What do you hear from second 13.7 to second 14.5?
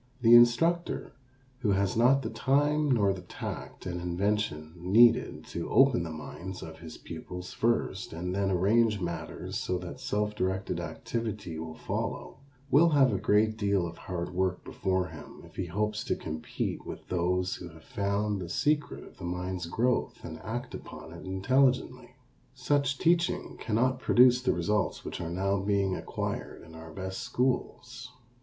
of hard